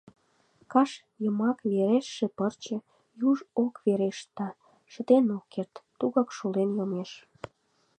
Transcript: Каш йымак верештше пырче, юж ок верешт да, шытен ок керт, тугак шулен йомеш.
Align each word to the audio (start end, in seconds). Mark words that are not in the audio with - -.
Каш 0.71 0.91
йымак 1.23 1.57
верештше 1.71 2.25
пырче, 2.37 2.77
юж 3.29 3.37
ок 3.63 3.73
верешт 3.85 4.27
да, 4.37 4.47
шытен 4.91 5.25
ок 5.37 5.45
керт, 5.53 5.73
тугак 5.99 6.29
шулен 6.37 6.69
йомеш. 6.77 7.11